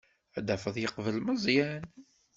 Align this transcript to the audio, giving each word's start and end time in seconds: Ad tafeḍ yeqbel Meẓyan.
Ad 0.37 0.45
tafeḍ 0.47 0.75
yeqbel 0.79 1.17
Meẓyan. 1.25 1.83